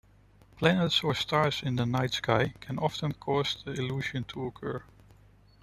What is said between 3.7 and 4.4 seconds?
illusion